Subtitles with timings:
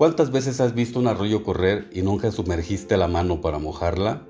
[0.00, 4.26] ¿Cuántas veces has visto un arroyo correr y nunca sumergiste la mano para mojarla?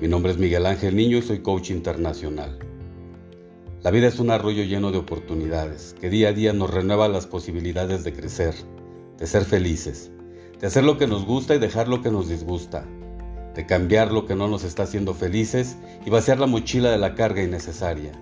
[0.00, 2.56] Mi nombre es Miguel Ángel Niño y soy coach internacional.
[3.82, 7.26] La vida es un arroyo lleno de oportunidades que día a día nos renueva las
[7.26, 8.54] posibilidades de crecer,
[9.18, 10.12] de ser felices,
[10.60, 12.86] de hacer lo que nos gusta y dejar lo que nos disgusta,
[13.56, 17.16] de cambiar lo que no nos está haciendo felices y vaciar la mochila de la
[17.16, 18.12] carga innecesaria.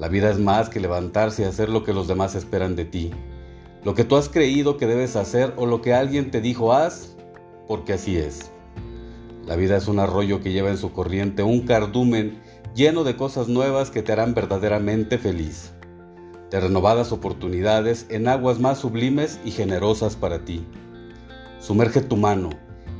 [0.00, 3.12] La vida es más que levantarse y hacer lo que los demás esperan de ti
[3.84, 7.16] lo que tú has creído que debes hacer o lo que alguien te dijo haz,
[7.66, 8.52] porque así es.
[9.44, 12.40] La vida es un arroyo que lleva en su corriente un cardumen
[12.74, 15.72] lleno de cosas nuevas que te harán verdaderamente feliz,
[16.50, 20.64] de renovadas oportunidades en aguas más sublimes y generosas para ti.
[21.58, 22.50] Sumerge tu mano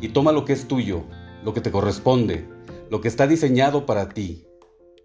[0.00, 1.04] y toma lo que es tuyo,
[1.44, 2.48] lo que te corresponde,
[2.90, 4.46] lo que está diseñado para ti.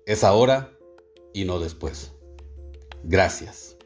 [0.06, 0.72] Es ahora
[1.34, 2.14] y no después.
[3.04, 3.77] Gracias.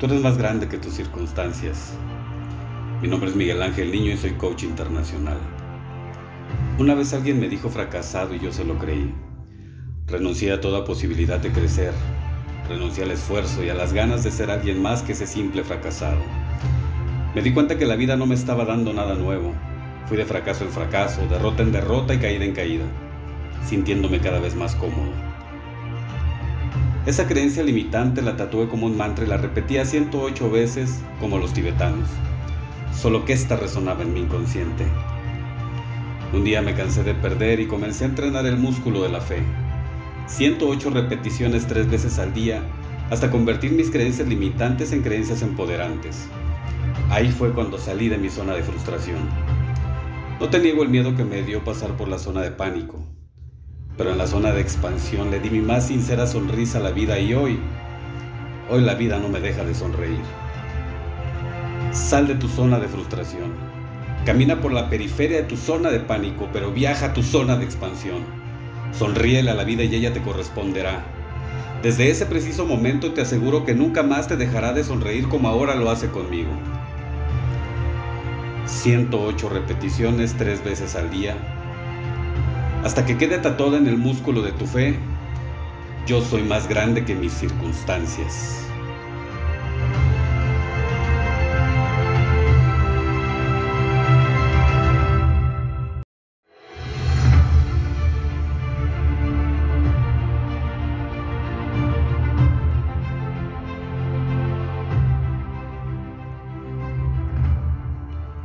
[0.00, 1.92] Tú eres más grande que tus circunstancias.
[3.02, 5.36] Mi nombre es Miguel Ángel Niño y soy coach internacional.
[6.78, 9.14] Una vez alguien me dijo fracasado y yo se lo creí.
[10.06, 11.92] Renuncié a toda posibilidad de crecer.
[12.66, 16.22] Renuncié al esfuerzo y a las ganas de ser alguien más que ese simple fracasado.
[17.34, 19.52] Me di cuenta que la vida no me estaba dando nada nuevo.
[20.06, 22.86] Fui de fracaso en fracaso, derrota en derrota y caída en caída,
[23.66, 25.29] sintiéndome cada vez más cómodo.
[27.06, 31.54] Esa creencia limitante la tatué como un mantra y la repetía 108 veces como los
[31.54, 32.10] tibetanos,
[32.94, 34.84] solo que esta resonaba en mi inconsciente.
[36.34, 39.42] Un día me cansé de perder y comencé a entrenar el músculo de la fe.
[40.26, 42.62] 108 repeticiones tres veces al día
[43.10, 46.28] hasta convertir mis creencias limitantes en creencias empoderantes.
[47.08, 49.20] Ahí fue cuando salí de mi zona de frustración.
[50.38, 53.02] No te niego el miedo que me dio pasar por la zona de pánico,
[54.00, 57.18] pero en la zona de expansión le di mi más sincera sonrisa a la vida
[57.18, 57.60] y hoy,
[58.70, 60.22] hoy la vida no me deja de sonreír.
[61.92, 63.52] Sal de tu zona de frustración.
[64.24, 67.66] Camina por la periferia de tu zona de pánico, pero viaja a tu zona de
[67.66, 68.24] expansión.
[68.98, 71.04] Sonríele a la vida y ella te corresponderá.
[71.82, 75.74] Desde ese preciso momento te aseguro que nunca más te dejará de sonreír como ahora
[75.74, 76.52] lo hace conmigo.
[78.64, 81.59] 108 repeticiones tres veces al día
[82.84, 84.98] hasta que quede tatuada en el músculo de tu fe,
[86.06, 88.66] yo soy más grande que mis circunstancias.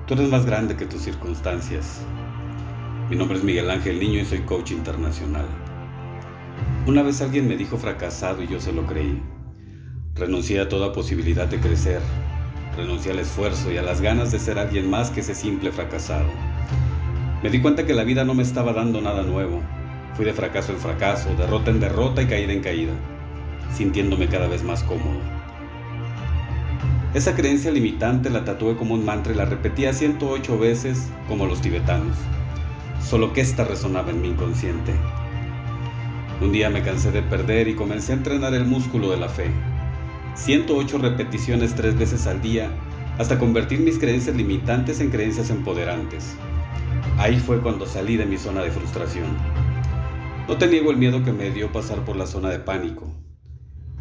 [0.05, 2.05] Tú eres más grande que tus circunstancias.
[3.07, 5.45] Mi nombre es Miguel Ángel Niño y soy coach internacional.
[6.87, 9.21] Una vez alguien me dijo fracasado y yo se lo creí.
[10.15, 12.01] Renuncié a toda posibilidad de crecer.
[12.75, 16.25] Renuncié al esfuerzo y a las ganas de ser alguien más que ese simple fracasado.
[17.43, 19.61] Me di cuenta que la vida no me estaba dando nada nuevo.
[20.15, 22.93] Fui de fracaso en fracaso, derrota en derrota y caída en caída,
[23.71, 25.19] sintiéndome cada vez más cómodo.
[27.13, 31.61] Esa creencia limitante la tatué como un mantra y la repetía 108 veces como los
[31.61, 32.17] tibetanos
[33.05, 34.91] solo que esta resonaba en mi inconsciente.
[36.41, 39.51] Un día me cansé de perder y comencé a entrenar el músculo de la fe.
[40.33, 42.71] 108 repeticiones tres veces al día
[43.17, 46.35] hasta convertir mis creencias limitantes en creencias empoderantes.
[47.17, 49.27] Ahí fue cuando salí de mi zona de frustración.
[50.47, 53.07] No te niego el miedo que me dio pasar por la zona de pánico,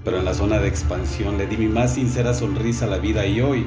[0.03, 3.27] pero en la zona de expansión le di mi más sincera sonrisa a la vida
[3.27, 3.67] y hoy,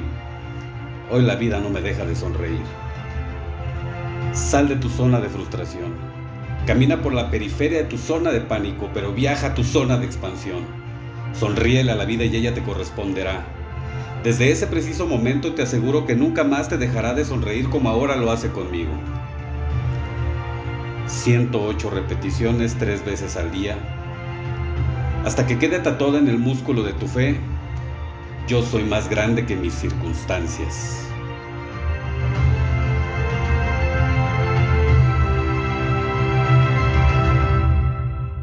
[1.10, 2.87] hoy la vida no me deja de sonreír.
[4.38, 5.94] Sal de tu zona de frustración.
[6.64, 10.06] Camina por la periferia de tu zona de pánico, pero viaja a tu zona de
[10.06, 10.64] expansión.
[11.34, 13.44] Sonríele a la vida y ella te corresponderá.
[14.22, 18.16] Desde ese preciso momento te aseguro que nunca más te dejará de sonreír como ahora
[18.16, 18.92] lo hace conmigo.
[21.08, 23.76] 108 repeticiones tres veces al día.
[25.26, 27.38] Hasta que quede tatuada en el músculo de tu fe,
[28.46, 31.08] yo soy más grande que mis circunstancias.